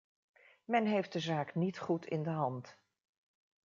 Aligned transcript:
Men 0.65 0.85
heeft 0.85 1.13
de 1.13 1.19
zaak 1.19 1.55
niet 1.55 1.79
goed 1.79 2.05
in 2.05 2.23
de 2.23 2.29
hand. 2.29 2.77